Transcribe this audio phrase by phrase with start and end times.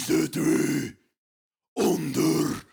[0.00, 0.94] zitten we
[1.72, 2.64] onder.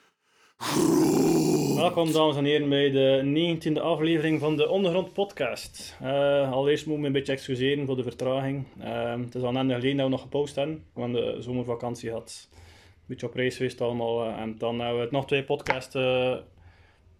[1.76, 5.98] Welkom dames en heren bij de 19e aflevering van de Ondergrond podcast.
[6.04, 8.66] Uh, allereerst moet ik me een beetje excuseren voor de vertraging.
[8.80, 12.50] Uh, het is al net geleden dat we nog gepost hebben, want de zomervakantie had
[12.52, 12.58] een
[13.06, 14.28] beetje op reis geweest allemaal.
[14.28, 15.96] Uh, en dan hebben we nog twee podcasts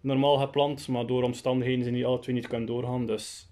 [0.00, 3.06] normaal gepland, maar door omstandigheden zijn die alle twee niet kunnen doorgaan.
[3.06, 3.48] Dus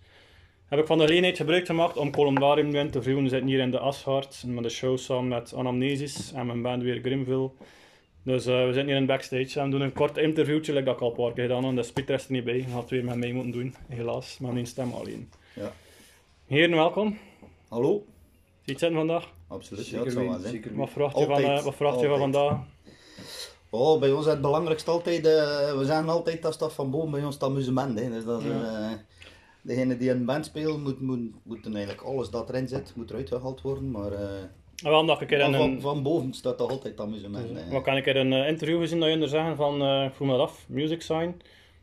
[0.68, 3.22] heb ik van de gelegenheid gebruik gemaakt om Columbarium te interviewen.
[3.22, 6.82] We zitten hier in de Ashard met de show samen met Anamnesis en mijn band
[6.82, 7.50] weer Grimville.
[8.22, 11.00] Dus uh, we zitten hier in backstage en doen een kort interviewtje, like dat ik
[11.00, 11.94] al een paar keer gedaan heb.
[11.94, 14.38] De is er niet bij, had twee met mij moeten doen, helaas.
[14.38, 15.30] Maar één stem alleen.
[15.54, 15.72] Ja.
[16.46, 17.18] Heren, welkom.
[17.68, 18.04] Hallo.
[18.62, 19.32] Ziet zitten vandaag?
[19.48, 20.64] Absoluut, ja, het zou wel zijn.
[20.74, 22.58] Wat vraagt, je van, uh, wat vraagt je van vandaag?
[23.70, 27.10] Oh, bij ons is het belangrijkste altijd, uh, we zeggen altijd dat staat van boven
[27.10, 27.98] bij ons het amusement.
[27.98, 28.10] Hè.
[28.10, 29.04] Dus dat ja.
[29.66, 33.28] Degene die een band speelt, moet, moet, moet eigenlijk alles dat erin zit, moet eruit
[33.28, 33.90] gehaald worden.
[33.90, 34.20] Maar, uh,
[34.82, 37.54] wel, nog een keer van, een, van, boven staat er altijd amusement.
[37.54, 40.04] Dus, wat kan ik in een uh, interview gezien dat je er zeggen van, uh,
[40.04, 41.40] ik vroeg me dat af, Music Sign.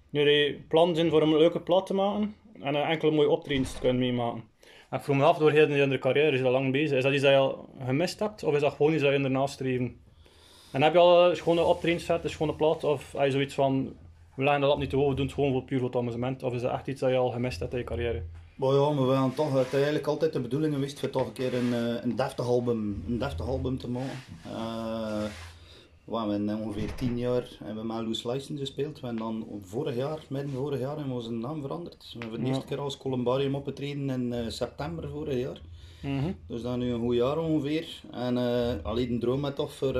[0.10, 3.80] Jullie plan zijn voor een leuke plaat te maken en uh, enkele mooie optredens te
[3.80, 4.44] kunnen meemaken.
[4.90, 6.98] En ik vroeg me af, door heel je carrière is dat lang bezig.
[6.98, 9.20] Is dat iets dat je al gemist hebt of is dat gewoon iets dat je
[9.20, 10.02] ernaast streven?
[10.72, 13.54] En heb je al een schone optredens set, een schone plaat of heb je zoiets
[13.54, 13.96] van,
[14.36, 15.98] we leggen dat op niet te hoog, we doen het gewoon voor puur voor het
[15.98, 16.44] amusement?
[16.44, 18.24] Of is dat echt iets dat je al gemist hebt in je carrière?
[18.56, 21.34] Maar ja, maar we hebben toch het eigenlijk altijd de bedoeling geweest voor toch een
[21.34, 24.20] keer een, een deftig album, een deftig album te maken.
[24.48, 25.24] Uh,
[26.04, 29.00] we hebben ongeveer 10 jaar hebben we met Loose License gespeeld.
[29.00, 32.10] We hebben dan vorig jaar, midden vorig jaar, hebben we onze naam veranderd.
[32.14, 35.62] We hebben de eerste keer als Columbarium opgetreden in uh, september vorig jaar.
[36.02, 36.36] Mm -hmm.
[36.48, 37.88] Dus dat is nu een goed jaar ongeveer.
[38.12, 39.96] En uh, alleen een droom met toch voor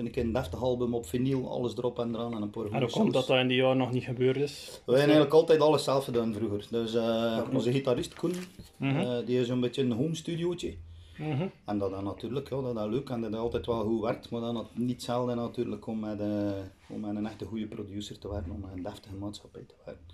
[0.00, 2.80] vind ik een deftig album op vinyl, alles erop en eraan en een paar En
[2.80, 4.66] hoe komt dat dat in die jaar nog niet gebeurd is?
[4.70, 6.66] We hebben eigenlijk altijd alles zelf gedaan vroeger.
[6.70, 8.34] Dus uh, onze gitarist Koen,
[8.76, 9.00] mm -hmm.
[9.00, 10.74] uh, die is een beetje een home studiootje.
[11.16, 11.50] Mm -hmm.
[11.64, 14.40] En dat is natuurlijk ja, dat is leuk en dat altijd wel goed werkt, maar
[14.40, 16.50] dan niet zelden natuurlijk om met, uh,
[16.88, 20.04] om met een echte goede producer te werken, om met een deftige maatschappij te werken.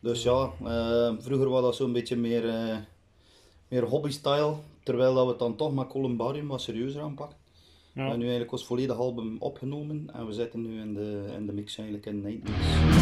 [0.00, 0.50] Dus ja,
[1.18, 2.44] vroeger was dat zo'n beetje meer,
[3.68, 7.41] meer hobby-style, terwijl dat we het dan toch met Columbarium wat serieuzer aanpakken.
[7.92, 11.46] We hebben nu eigenlijk ons volledige album opgenomen en we zitten nu in de, in
[11.46, 13.01] de mix eigenlijk in Night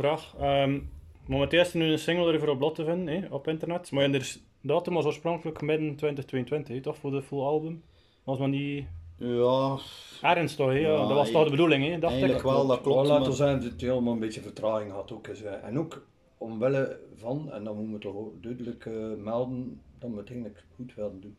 [0.00, 0.34] vraag.
[0.40, 0.78] Ehm,
[1.26, 3.90] momenteel is er nu een single er voor op lot te vinden hè, op internet.
[3.90, 6.96] Maar de datum was oorspronkelijk midden 2022, hè, toch?
[6.96, 7.82] Voor de full album.
[8.24, 8.84] Was maar niet
[9.16, 9.76] Ja,
[10.22, 10.68] ergens toch?
[10.68, 10.74] Hè?
[10.78, 11.98] Ja, Ja, dat was toch de bedoeling, hè?
[11.98, 12.50] dacht eigenlijk ik.
[12.50, 12.96] wel, dat klopt.
[12.96, 15.26] Maar laten we zeggen dat het helemaal een beetje vertraging had ook.
[15.26, 15.48] eens, hè.
[15.48, 16.06] En ook
[16.38, 20.94] omwille van, en dan moeten we toch duidelijk eh, melden, dat we het eigenlijk goed
[20.94, 21.36] wilden doen.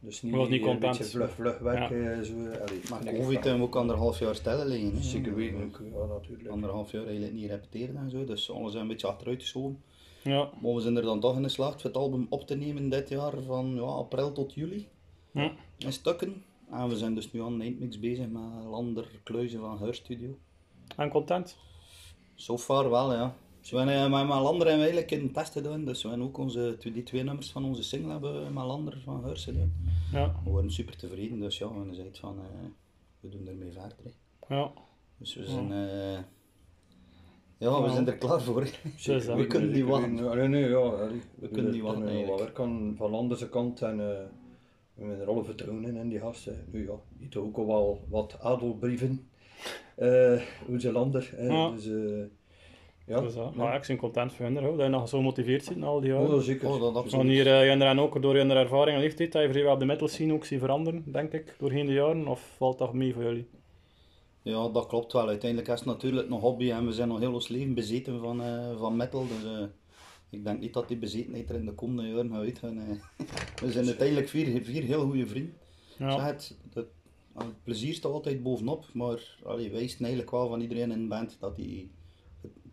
[0.00, 0.98] Dus niet, was niet eh, een content.
[0.98, 2.24] beetje vlug, vlug werken.
[2.26, 4.94] Zo, allee, Maar COVID hebben we ook anderhalf jaar stellen liggen.
[4.94, 5.02] hè.
[5.02, 6.48] Zeker weten ook, ja natuurlijk.
[6.48, 9.82] Anderhalf jaar eigenlijk niet repeteren en zo, dus alles is een beetje achteruit geschoven.
[10.22, 10.50] Ja.
[10.62, 13.42] Maar we zijn er dan toch in geslaagd het album op te nemen dit jaar
[13.42, 14.88] van ja, april tot juli.
[15.32, 15.52] Ja.
[15.78, 16.42] In stukken.
[16.70, 20.38] En we zijn dus nu aan de eindmix bezig met Lander Kluizen van Her Studio.
[20.96, 21.56] En content?
[22.34, 23.34] So far wel, ja.
[23.70, 26.26] We hebben eh, met met Lander hebben we eigenlijk een test gedaan, dus we hebben
[26.26, 29.72] ook onze, die twee nummers van onze single hebben we met Lander van Her gedaan.
[30.12, 30.34] Ja.
[30.44, 32.68] We waren super tevreden, dus ja, we hebben gezegd van, eh,
[33.20, 33.96] we doen ermee verder.
[34.02, 34.54] hè.
[34.54, 34.72] Ja.
[35.18, 36.18] Dus we zijn, eh,
[37.58, 38.62] ja, we zijn er klaar voor.
[39.36, 40.14] we kunnen niet wachten.
[40.14, 41.08] Nee, nee, ja.
[41.34, 42.38] We kunnen niet wachten, wel eigenlijk.
[42.42, 44.24] werk aan van Landse kant en eh,
[44.94, 46.64] we hebben er alle vertrouwen in, in die gasten.
[46.72, 49.28] Nu ja, die toch ook al wel wat adelbrieven.
[49.96, 51.32] eh onze lander.
[51.36, 51.46] hè.
[51.46, 51.70] Ja.
[51.70, 52.24] Dus, eh,
[53.06, 53.20] ja.
[53.20, 53.42] Dus, ja.
[53.42, 53.50] ja.
[53.54, 56.00] Maar ik ben content voor hen, hoor, dat je nog zo gemotiveerd zit na al
[56.00, 56.34] die Oh, jaren.
[56.34, 56.68] dat zeker.
[56.68, 57.10] Oh, dat.
[57.10, 59.78] Wanneer uh, je er ook door je ervaring en leeftijd, dat je vrij wel op
[59.78, 63.14] de metal scene ook zien veranderen, denk ik, doorheen de jaren, of valt dat mee
[63.14, 63.48] voor jullie?
[64.42, 65.28] Ja, dat klopt wel.
[65.28, 68.42] Uiteindelijk is het natuurlijk een hobby en we zijn al heel ons leven bezeten van,
[68.42, 69.26] eh, van metal.
[69.26, 69.64] Dus eh,
[70.30, 72.78] ik denk niet dat die bezetenheid er in de komende jaren gaat uitgaan.
[72.78, 73.24] eh.
[73.62, 75.54] we zijn uiteindelijk vier, vier heel goede vrienden.
[75.98, 76.10] Ja.
[76.10, 76.86] Zeg het, het,
[77.34, 81.08] het plezier staat altijd bovenop, maar allee, wij zijn eigenlijk wel van iedereen in de
[81.08, 81.88] band dat hij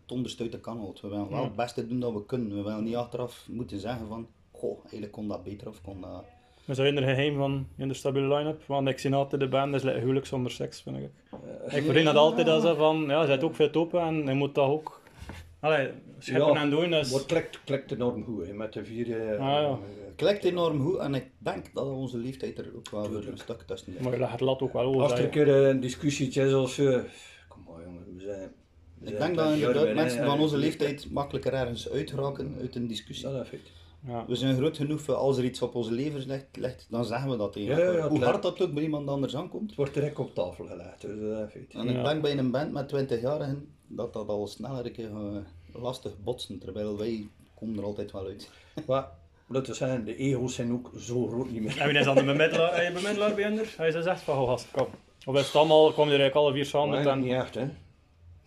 [0.04, 0.78] het ondersteunen kan.
[0.78, 1.00] houdt.
[1.00, 1.44] We willen wel Ja.
[1.44, 2.56] het beste doen dat we kunnen.
[2.56, 6.24] We willen niet achteraf moeten zeggen van, goh, eigenlijk kon dat beter of kon dat...
[6.64, 8.62] Maar zijn er geheim van in de stabiele line-up?
[8.66, 11.10] Want ik zie altijd de band is like huwelijk zonder seks, vind ik.
[11.74, 14.54] Ik verdien dat altijd als zo van, ja, zit ook veel open en je moet
[14.54, 15.02] dat ook...
[15.60, 17.10] Allee, schippen Ja, en doen is...
[17.10, 19.20] Wat klikt, klikt enorm goed hè, met de vier.
[19.20, 19.62] eh, Ah, ja.
[19.68, 19.76] eh,
[20.06, 23.38] Het klikt enorm goed en ik denk dat onze leeftijd er ook wel weer een
[23.38, 24.04] stuk tussen ligt.
[24.04, 25.02] Maar je legt het lat ook wel over.
[25.02, 26.78] Als er een keer een discussietje is als.
[26.78, 27.00] eh,
[27.48, 28.52] kom maar jongen, we zijn.
[29.04, 32.56] We Ik denk dat 20 jaar inderdaad binnen, mensen van onze leeftijd makkelijker ergens uitgeraken
[32.60, 33.28] uit een discussie.
[33.28, 33.72] Ja, dat vind ik.
[34.06, 34.24] Ja.
[34.26, 37.30] We zijn groot genoeg voor als er iets op onze levens ligt, ligt dan zeggen
[37.30, 39.66] we dat tegen Ja, ja, Hoe hard dat ook bij iemand anders aankomt.
[39.66, 41.74] Het wordt direct op tafel gelegd, dus dat vind ik.
[41.74, 42.02] En ik Ja.
[42.02, 46.58] denk bij een band met 20-jarigen dat dat al sneller een keer eh, lastig botsen,
[46.58, 48.50] terwijl wij komen er altijd wel uit.
[48.86, 49.08] Maar
[49.48, 51.78] laten we zeggen, de ego's zijn ook zo groot niet meer.
[51.80, 52.74] En wie is dan de bemiddelaar?
[52.74, 53.60] Heb je bemiddelaar bij hen?
[53.76, 54.86] Hij is zegt van, oh gast, kom.
[55.26, 57.20] Of is het allemaal, kom je er eigenlijk alle vier samen en...
[57.20, 57.66] niet echt, hè?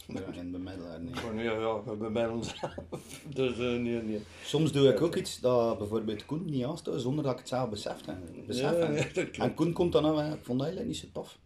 [0.08, 1.14] Ja, geen bemiddelaar, nee.
[1.14, 2.54] Maar ja, ja, we hebben bij ons.
[3.34, 4.22] dus eh, nee, nee.
[4.44, 7.70] Soms doe ik ook iets dat bijvoorbeeld Koen niet aanstaat zonder dat ik het zelf
[7.70, 8.06] besef.
[8.06, 8.16] heb.
[8.48, 9.28] besef Ja, ja.
[9.46, 11.38] En Koen komt dan aan, ik vond dat eigenlijk niet zo tof.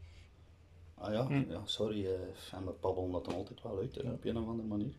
[0.98, 1.34] Ah ja, Hm.
[1.50, 2.12] ja sorry, eh
[2.52, 4.92] en we babbelen dat dan altijd wel uit, hè, op een of andere manier.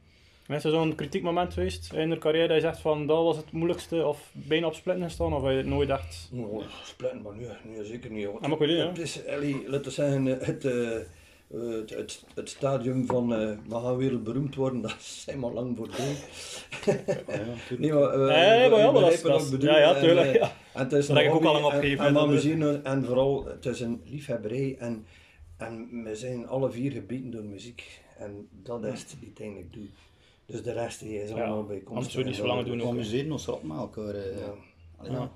[0.46, 3.22] En Is er zo'n kritiek moment geweest in de carrière dat je zegt van, dat
[3.24, 6.30] was het moeilijkste, of bijna op splitten gestaan, of heb je het nooit echt...
[6.34, 8.26] Oh, splitten, maar nu, nu zeker niet.
[8.26, 8.40] hoor.
[8.40, 8.86] Maar goed, ja.
[8.88, 10.98] Het is, Ellie, laten we zeggen, het, eh,
[11.52, 16.16] het, het, het stadium van eh we gaan wereldberoemd worden, dat is helemaal lang voorbij.
[17.78, 19.70] Nee, maar, eh, Nee, maar ja, maar dat is- wat bedoel.
[19.70, 20.52] ja, ja, tuurlijk, eh, ja.
[20.74, 24.00] En het is ik ook al lang en- opgegeven, En, en vooral, het is een
[24.04, 25.06] liefhebberij en,
[25.56, 28.00] en we zijn alle vier gebeten door muziek.
[28.18, 29.86] En dat is het uiteindelijk doe.
[30.46, 32.78] Dus de rest die is Ja, allemaal bij anders zou je niet zo lang doen
[32.78, 34.14] We amuseren ons rot met elkaar.
[34.14, 34.38] eh.
[34.38, 34.54] Ja.
[34.96, 35.30] Allee, Ja.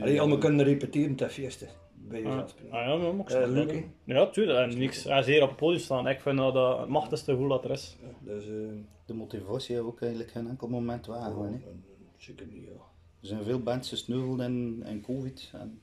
[0.00, 1.68] Allee, allemaal kunnen repeteren ter feesten.
[2.08, 2.38] Bij je Ah,
[2.70, 3.76] ah ja, maar ook Eh, snap dat.
[4.04, 4.58] Ja, tuurlijk.
[4.72, 6.08] En niks, en zeer op het podium staan.
[6.08, 7.96] Ik vind dat dat het machtigste gevoel dat er is.
[8.02, 8.52] Ja, dus, eh,
[9.06, 11.52] De motivatie hebben we ook eigenlijk geen enkel moment weggegaan.
[11.52, 11.58] hè.
[12.16, 12.72] zeker niet, ja.
[13.20, 15.50] Er zijn veel bands gesneuveld in, in covid.
[15.54, 15.80] En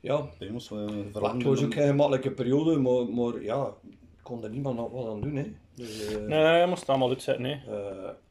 [0.00, 3.74] Ja, bij ons maar het was ook geen gemakkelijke periode, maar, maar ja,
[4.22, 5.34] kon er niemand wat aan doen.
[5.36, 5.52] Hè.
[5.74, 7.44] Dus, eh, Nee, je moest het allemaal uitzetten.
[7.44, 7.58] Hè.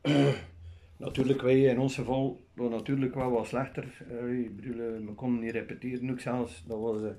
[0.01, 0.34] eh,
[1.00, 4.06] natuurlijk, wij in ons geval, was natuurlijk wel wat slechter.
[4.10, 6.63] Eh, ik bedoel, eh, we konden niet repeteren ook zelfs.
[6.68, 7.10] Dat was, eh,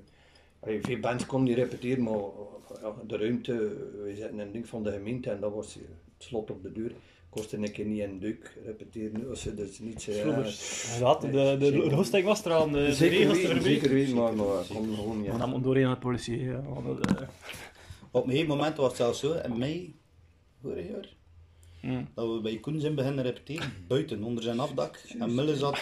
[0.59, 2.19] allee, veel bands konden niet repeteren, maar
[2.81, 5.83] ja, de ruimte, wij zitten in een ding van de gemeente en dat was het
[6.17, 6.91] slot op de deur.
[7.29, 10.03] Kostte een keer niet een deuk repeteren, dus dat is niet.
[10.03, 10.99] Vroeger.
[10.99, 11.71] Dat, de, de,
[12.11, 14.95] de, was er aan, de, de Zeker regels weten, zeker weten, maar, maar we konden
[14.95, 15.27] gewoon niet.
[15.27, 16.43] Maar dan moet doorheen naar de politie.
[16.43, 16.63] Ja.
[18.11, 19.95] Op een gegeven moment was het zelfs zo, in mei
[20.61, 21.15] vorig jaar,
[21.81, 22.03] hm.
[22.15, 24.99] dat we bij Koen zijn beginnen repeteren, buiten, onder zijn afdak.
[25.19, 25.77] En Mille zat,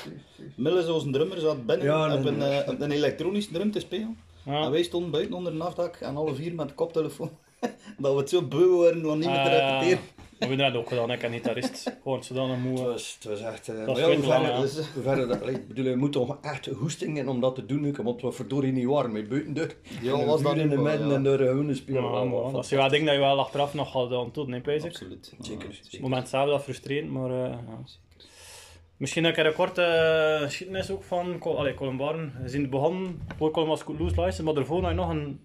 [0.56, 2.60] Mille zoals een drummer, zat binnen Ja, op, een, nee.
[2.60, 4.18] eh, een elektronische drum te spelen.
[4.46, 4.64] Ja.
[4.64, 7.30] En wij stonden buiten onder een afdak en alle vier met de koptelefoon.
[7.98, 10.00] dat we het zo beu waren om niet meer te Ah, repeteren.
[10.40, 11.98] Maar we hebben dat ook gedaan, ik en gitarist.
[12.04, 12.84] Gewoon zodanig Het moe.
[12.84, 13.68] was, het was echt...
[13.68, 14.56] eh, Dat ja, veel hoe verder-
[14.94, 17.96] hoe verder dat- ik bedoel, je moet toch echt hoesting hebben om dat te doen,
[18.04, 19.76] want we verdorie niet waren met buitendeur.
[20.02, 21.14] Ja, was dat in de midden ja.
[21.16, 22.04] en door hun spelen.
[22.04, 24.50] Ja, wel dat is wel een ding dat je wel achteraf nog gaat aan doen,
[24.50, 24.90] nee, Pijs ik?
[24.90, 25.34] Absoluut.
[25.40, 25.66] Zeker.
[25.70, 27.80] Op het moment zelf dat frustrerend, maar uh, ja.
[29.00, 29.82] Misschien een keer een korte
[30.40, 32.34] uh, geschiedenis ook van allee, Columbaren.
[32.42, 35.40] We zijn begonnen, voor Colum was Loose License, maar daarvoor had je nog een...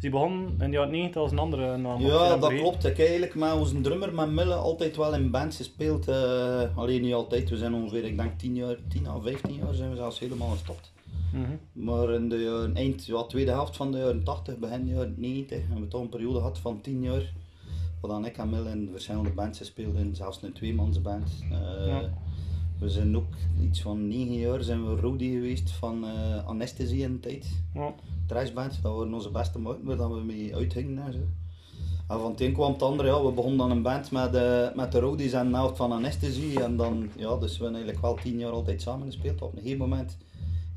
[0.00, 2.00] Ze begon in de jaren 90 als een andere naam.
[2.00, 2.84] Ja, dat klopt.
[2.84, 6.08] Ik heb eigenlijk met onze drummer, met Mille, altijd wel in bands gespeeld.
[6.08, 7.50] Uh, alleen niet altijd.
[7.50, 10.50] We zijn ongeveer, ik denk 10 jaar, 10 à 15 jaar zijn we zelfs helemaal
[10.50, 10.92] gestopt.
[11.32, 11.84] Mm -hmm.
[11.84, 15.14] Maar in de jaren, eind, ja, tweede helft van de jaren 80, begin de jaren
[15.16, 17.32] 90, hebben we toch een periode gehad van 10 jaar.
[18.00, 21.44] Waar ik en Mille in verschillende bands gespeeld zelfs een tweemansband.
[21.50, 22.10] Uh, ja.
[22.80, 27.12] We zijn ook iets van 9 jaar zijn we roadie geweest van uh, Anesthesie in
[27.12, 27.46] de tijd.
[27.74, 27.94] Ja.
[28.26, 31.18] Trashband, dat waren onze beste maten waar we mee uitgingen en zo.
[32.08, 34.74] En van het een kwam het andere, ja, we begonnen dan een band met, uh,
[34.74, 36.62] met de roadies en helft van Anesthesie.
[36.62, 39.42] En dan, ja, dus we hebben eigenlijk wel 10 jaar altijd samen gespeeld.
[39.42, 40.16] Op een gegeven moment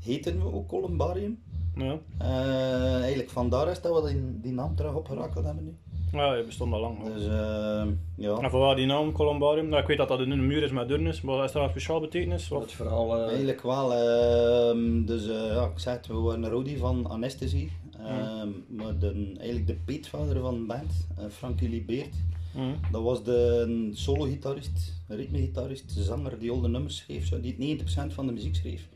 [0.00, 1.42] heten we ook Columbarium.
[1.76, 1.98] Ja.
[2.22, 5.76] Uh, eigenlijk vandaar is dat we die, die naam terug opgerakeld hebben nu.
[6.12, 7.04] Ja, je bestond al lang.
[7.04, 7.84] Dus, uh,
[8.16, 8.38] ja.
[8.38, 9.68] En voor waar die naam Columbarium?
[9.68, 12.00] Nou, ik weet dat dat een muur is met deurnis, maar is dat een speciaal
[12.00, 12.48] betekenis?
[12.48, 13.18] Dat het verhaal...
[13.18, 13.26] Uh...
[13.26, 13.92] Eigenlijk wel.
[13.92, 17.72] Uh, dus ja, ik zei het, we waren een roadie van Anesthesie.
[17.98, 18.64] Mm.
[18.68, 22.14] maar de, eigenlijk de peetvader van de band, Frankie Libeert,
[22.54, 22.74] mm.
[22.90, 28.26] dat was de solo-gitarist, ritmegitarist, zanger die al de nummers schreef, zo, die 90% van
[28.26, 28.88] de muziek schreef.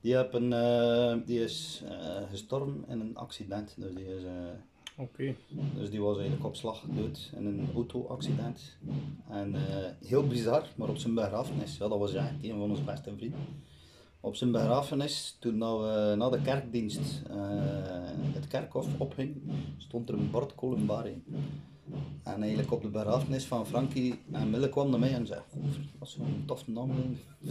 [0.00, 1.90] Die, een, uh, die is uh,
[2.30, 3.74] gestorven in een accident.
[3.78, 4.22] Dus die, is,
[5.74, 8.76] dus die was eigenlijk op slag dood in een auto-accident.
[9.28, 9.54] En
[10.04, 13.40] heel bizar, maar op zijn begrafenis, ja, dat was echt een van onze beste vrienden.
[14.20, 17.22] Op zijn begrafenis, toen we na de kerkdienst
[18.32, 19.36] het kerkhof opging,
[19.76, 21.24] stond er een bord Columbarium.
[22.24, 25.40] En eigenlijk op de begrafenis van Frankie en Mille kwam naar mij en zei:
[25.98, 26.90] Dat is zo'n tof naam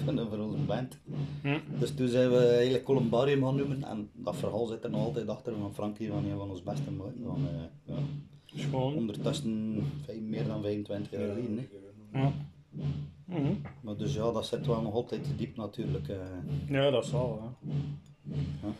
[0.06, 0.98] voor onze band.
[1.42, 1.60] Hm.
[1.80, 3.84] Dus toen zijn we eigenlijk Columbarium gaan noemen.
[3.84, 6.92] En dat verhaal zit er nog altijd achter van Frankie, van een van onze beste
[6.92, 7.24] maten.
[7.26, 8.02] Van, uh, ja.
[8.46, 8.96] Schoon.
[8.96, 9.76] Ondertussen
[10.22, 11.68] meer dan 25 jaar geleden.
[12.14, 12.32] Ja.
[13.26, 13.62] Mm -hmm.
[13.82, 16.08] Maar dus ja, dat zit wel nog altijd te diep natuurlijk.
[16.08, 16.18] Uh.
[16.68, 17.56] Ja, dat zal.
[17.64, 17.74] Ja.
[18.62, 18.74] Ja.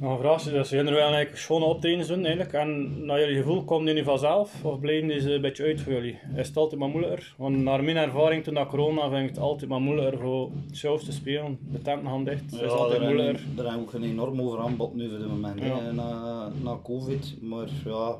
[0.00, 2.52] Een vraag, dus zijn er wel eigenlijk schone optredens doen eigenlijk.
[2.52, 6.18] En naar jullie gevoel, komt die vanzelf of blijven die een beetje uit voor jullie?
[6.36, 7.34] Is het altijd maar moeilijker?
[7.36, 11.04] Want naar mijn ervaring toen na corona vind ik het altijd maar moeilijker voor shows
[11.04, 11.58] te spelen.
[11.72, 13.44] De tenten gaan dicht, ja, is altijd daar moeilijker.
[13.54, 15.90] Daar hebben we ook een enorm over aanbod nu voor het moment, ja.
[15.90, 17.34] na, na covid.
[17.40, 18.16] Maar ja,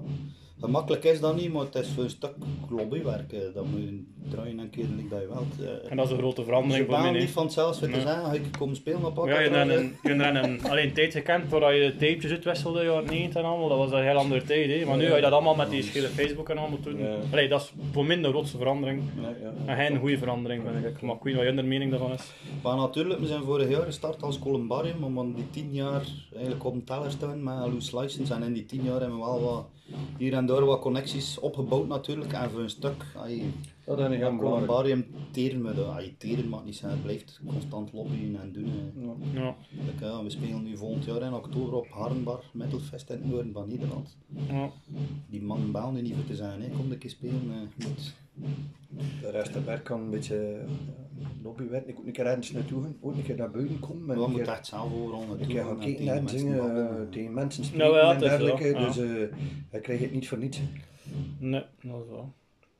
[0.60, 2.32] gemakkelijk is dat niet, maar het is voor een stuk
[2.70, 3.34] lobbywerk.
[3.54, 5.60] Dat moet je draaien en keren like dat je wilt.
[5.84, 7.10] Uh, en dat is een grote verandering voor mij.
[7.10, 8.00] niet van zelfs te Nee.
[8.00, 11.12] zeggen, ga ik komen spelen op Ja, je hebt een, je een, alleen een tijd
[11.12, 14.70] gekend waar je tapejes uitwisselde, jaren 90 en allemaal, dat was een heel andere tijd.
[14.80, 14.86] Hè.
[14.86, 16.98] Maar nu ga je dat allemaal met die schele Facebook en allemaal doen.
[16.98, 17.16] Ja.
[17.32, 19.02] Allee, dat is voor mij de grootste verandering.
[19.20, 19.52] Ja, ja.
[19.66, 21.02] En geen goede verandering, vind ik.
[21.02, 22.32] Maar ik weet niet wat je mening daarvan is.
[22.62, 26.02] Maar natuurlijk, we zijn vorig jaar gestart als Columbarium, om aan die 10 jaar
[26.34, 28.34] eigenlijk op een teller staan met Loose License.
[28.34, 29.66] En in die 10 jaar hebben we wel wat,
[30.18, 32.32] hier en daar wat connecties opgebouwd natuurlijk.
[32.32, 33.42] En voor een stuk, ay,
[33.84, 34.38] Dat is heel belangrijk.
[34.40, 35.92] Columbarium teren.
[35.94, 38.64] Ay, teren mag niet zijn, het blijft constant lobbyen en doen.
[38.64, 39.40] hè.
[39.40, 39.56] Ja.
[40.00, 40.22] Ja.
[40.22, 44.16] We spelen nu volgend jaar in oktober op Harnbar Metalfest in het noorden van Nederland.
[44.48, 44.70] Ja.
[45.30, 46.68] Die man nu niet voor te zijn, hè.
[46.68, 47.50] kom een keer spelen.
[47.78, 47.86] eh.
[49.20, 50.64] De rest van werk kan een beetje
[51.18, 51.86] ja, lobbywerk.
[51.86, 54.04] Ik moet een keer ergens naartoe gaan, ook een keer naar buiten komen.
[54.04, 57.00] Maar keer- echt zelf overal naartoe gaan en kijken tegen en mensen zingen, babbelen.
[57.06, 58.66] eh, tegen mensen spreken Nou ja, en dergelijke.
[58.66, 58.86] ja.
[58.86, 59.06] Dus eh
[59.70, 60.60] hij krijgt het niet voor niets.
[61.38, 62.32] Nee, dat is wel.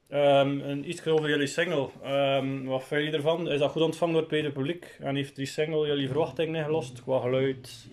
[0.08, 1.88] Ehm, en iets over jullie single.
[2.02, 3.48] Ehm, wat vind je ervan?
[3.50, 4.96] Is dat goed ontvangen door het brede publiek?
[5.00, 7.02] En heeft die single jullie verwachtingen ingelost?
[7.02, 7.86] Qua geluid,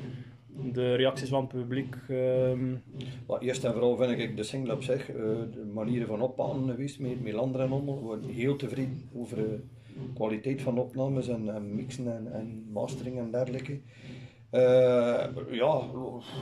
[0.73, 1.95] de reacties van het publiek?
[2.09, 2.71] ehm,
[3.27, 5.15] Maar eerst en vooral vind ik de single op zich, eh,
[5.51, 9.59] de manieren van oppakken geweest met Melander en allemaal, we waren heel tevreden over de
[10.13, 13.79] kwaliteit van opnames en, en mixen en, en mastering en dergelijke.
[14.53, 15.81] Eh, ja,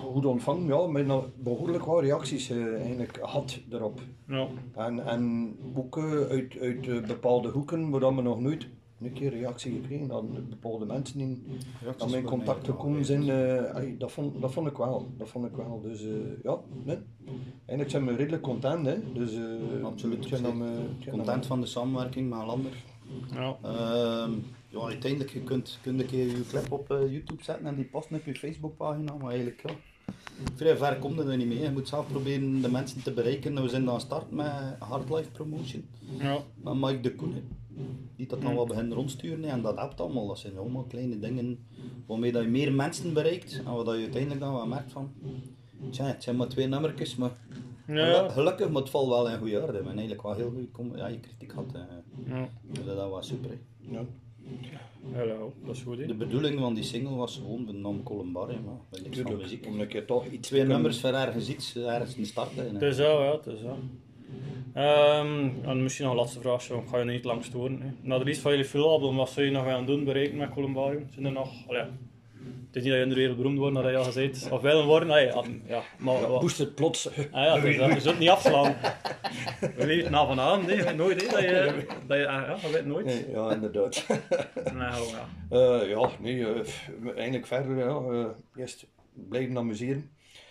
[0.03, 4.01] goed ontvangen, ja, met nog behoorlijk wat reacties eh, eigenlijk had erop.
[4.27, 4.47] ja.
[4.75, 8.67] En, en ook eh, uit, uit eh, bepaalde hoeken waar we nog nooit
[9.03, 10.49] een keer reactie gekregen hadden.
[10.49, 11.43] Bepaalde mensen die
[11.81, 15.11] Reacties aan mijn contact gekomen zijn, eh, dat, vond, dat vond ik wel.
[15.17, 15.81] Dat vond ik wel.
[15.81, 16.09] Dus eh,
[16.43, 16.97] ja, nee.
[17.65, 18.85] eigenlijk zijn we redelijk content.
[18.85, 19.13] Hè.
[19.13, 20.41] Dus, eh, Absoluut.
[20.41, 20.63] dan,
[21.09, 22.83] Content van de samenwerking met Lander.
[23.33, 23.57] ja.
[23.61, 24.31] Ehm
[24.69, 28.15] ja, uiteindelijk, je kunt, kunt een keer je clip op YouTube zetten en die posten
[28.15, 29.73] op je Facebookpagina, maar eigenlijk ja,
[30.55, 31.59] vrij ver komt het er niet mee.
[31.59, 33.61] Je moet zelf proberen de mensen te bereiken.
[33.61, 35.85] We zijn dan start met Hardlife Promotion,
[36.19, 36.39] ja.
[36.63, 37.60] met Mike de Koenen.
[38.15, 40.27] Die dat dan wel beginnen rondsturen en dat helpt allemaal.
[40.27, 41.65] Dat zijn allemaal kleine dingen
[42.05, 45.11] waarmee dat je meer mensen bereikt en wat dat je uiteindelijk dan wel merkt van,
[45.89, 47.31] tja, het zijn maar twee nummertjes, maar
[47.87, 48.13] Ja.
[48.15, 49.67] Geluk- Gelukkig, maar het valt wel in goede orde.
[49.67, 51.65] We hebben eigenlijk wel heel goed ja, je kritiek gehad.
[51.73, 51.81] eh.
[52.27, 52.49] Ja.
[52.71, 53.49] Dus dat was super.
[53.49, 53.57] hè.
[53.97, 54.05] Ja.
[55.13, 55.97] Hallo, dat is goed.
[55.97, 56.05] hè.
[56.05, 59.49] De bedoeling van die single was gewoon de naam Columbarium, maar met niks van Tuurlijk,
[59.49, 59.65] muziek.
[59.67, 62.73] om een keer toch iets Twee nummers voor ergens iets, ergens te starten.
[62.73, 63.77] Het is zo, ja, het is zo.
[64.73, 66.77] Ehm, en misschien nog een laatste vraag, zo.
[66.77, 67.81] ik ga je niet lang storen.
[67.81, 67.87] Hè.
[68.01, 71.07] Na de release van jullie filmalbum, wat zou je nog gaan doen, bereiken met Columbarium?
[71.13, 71.89] Zijn er nog, ja,
[72.67, 74.61] het is niet dat je in de wereld beroemd wordt, dat je al gezegd, of
[74.61, 77.09] willen worden, nee, ah, ja, maar Ja, wat- het plots.
[77.31, 78.75] Ah ja, je zult het niet afslaan.
[79.59, 80.93] We weten het na vanavond, hè.
[80.93, 83.05] nooit, hè, dat je, dat je, ah, ja, dat weet nooit.
[83.05, 84.05] Nee, ja, inderdaad.
[84.73, 85.27] Nou, ja.
[85.49, 87.85] Eh, ja, nee, f- eigenlijk verder, ja.
[88.11, 88.25] eh,
[88.55, 90.09] eerst blijven amuseren.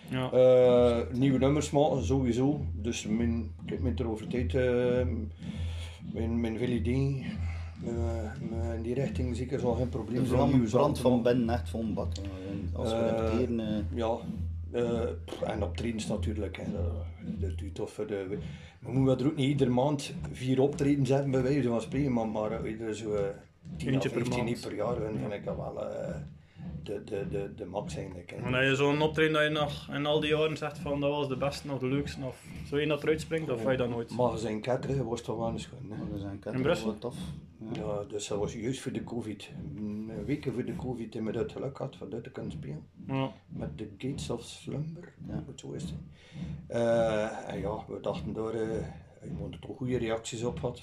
[0.09, 0.31] Ja.
[0.31, 2.65] Eh, nieuwe nummers maken, sowieso.
[2.73, 3.95] Dus mijn, kijk, mijn
[4.29, 5.07] tijd, eh
[6.13, 7.25] mijn, mijn willen dingen,
[7.85, 10.49] eh, in die richting zeker zal geen probleem De zijn.
[10.49, 11.23] Nieuwe brand van.
[11.23, 12.13] Ben echt van bak.
[12.73, 14.17] Als we repeteren, eh, Ja,
[14.73, 16.57] eh, pff, en optredens natuurlijk.
[16.57, 16.65] Hè.
[17.39, 18.39] Dat, toch voor de...
[18.81, 22.29] We moeten er ook niet iedere maand vier optredens hebben, bij wijze van spreken, maar,
[22.29, 23.25] maar iedere zo eh,
[23.77, 24.61] 10 Eentje of per 15 maand.
[24.61, 26.15] per jaar vind, vind ik dat wel eh,
[26.83, 28.33] de, de, de, de max eigenlijk.
[28.33, 31.11] En dat je zo'n optreden dat je nog in al die jaren zegt van dat
[31.11, 33.77] was de beste of de leukste, of zou je dat eruit springt, of ga je
[33.77, 34.11] dat nooit?
[34.17, 35.79] Magazijn Ketteren was toch wel eens goed.
[35.91, 35.97] Hè?
[35.97, 36.87] maar zijn In Brussel?
[36.87, 37.17] wel tof.
[37.73, 37.81] Ja.
[37.83, 39.51] Ja, dus dat was juist voor de covid.
[39.77, 42.87] Een week voor de covid hebben we het geluk gehad van dat te kunnen spelen.
[43.07, 43.33] Ja.
[43.49, 45.45] Met de Gates of Slumber, Ja.
[45.57, 45.93] zo is het.
[46.67, 48.71] Eh, en ja, we dachten daar, uh,
[49.23, 50.81] je moet er toch goede reacties op had.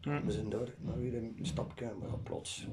[0.00, 2.66] We zijn daar nou weer een stapje, maar ja, plots.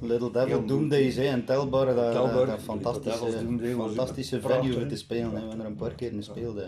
[0.00, 4.96] Little Devil Heel Doomdays hè, en Telbar, dat, Telbar, fantastische, Doomday fantastische venue voor te
[4.96, 5.24] spelen.
[5.24, 5.32] hè.
[5.32, 6.60] We hebben er een paar keer in gespeeld.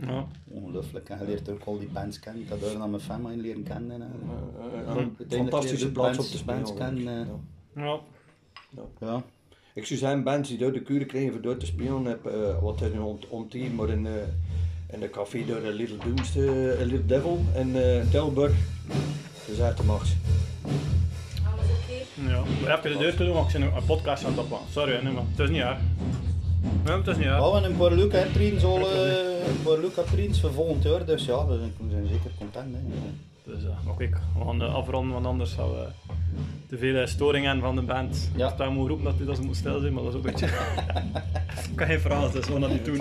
[0.00, 0.26] Ja.
[0.48, 1.08] Ongelooflijk.
[1.08, 2.42] En je leert ook al die bands kennen.
[2.42, 4.00] Ik had daar dan mijn family leren kennen.
[4.86, 6.62] een fantastische plaats bands- op te spelen.
[6.62, 7.20] bands kennen,
[7.74, 7.82] eh.
[7.84, 8.00] Ja.
[8.76, 8.82] Ja.
[9.00, 9.22] Ja.
[9.74, 12.62] Ik zou zeggen, bands die door de kuren krijgen voor door te spelen, heb, eh,
[12.62, 14.12] wat een ont onteam, maar in, eh,
[14.92, 18.52] in de café door de Little Dooms, eh, Little Devil in eh Tilburg.
[19.46, 20.16] Dus uit de max.
[21.52, 22.30] Alles oké?
[22.32, 22.76] Ja.
[22.76, 24.66] Even de deur te doen, want ik ben een podcast aan het opnemen.
[24.70, 25.78] Sorry, nee, maar het is niet erg.
[26.84, 27.36] Nee, het is niet erg.
[27.36, 31.04] We hebben een paar leuke optredens al, eh, een paar leuke optredens voor volgend jaar.
[31.04, 32.74] Dus ja, we zijn, we zijn zeker content.
[32.74, 32.80] Hè.
[33.44, 35.86] Dus, uh, kijk, we gaan uh, afronden, want anders gaan we
[36.68, 38.30] te veel uh, storing hebben van de band.
[38.36, 38.46] Ja.
[38.46, 40.32] Ik sta moet roepen dat, dat ze moet stil zijn, maar dat is ook een
[40.32, 40.46] beetje...
[41.70, 43.00] ik kan geen verhaal, dus gaan dat niet doen.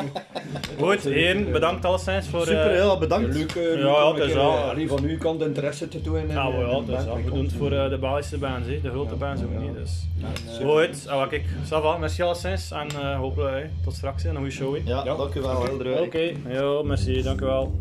[0.80, 2.42] Goed, heren, bedankt alleszins voor...
[2.42, 3.36] Super, ja, bedankt.
[3.36, 6.18] Leuk, uh, Ja, ja, het is eh, allee, van uw kant interesse te doen.
[6.18, 8.68] in, Ja, eh, ja, dus, ja, mee we doen het voor uh, de Belgische bands,
[8.68, 9.74] de grote bands ook niet.
[9.74, 10.08] Dus.
[10.22, 14.30] En, eh, Goed, ah, kijk, ça va, merci alleszins en uh, hopelijk tot straks, hè,
[14.30, 14.78] een goede show.
[14.86, 15.16] Ja, Ja.
[15.16, 15.64] dank u wel.
[15.64, 16.84] heel Oké, okay.
[16.84, 17.80] merci, dank u wel.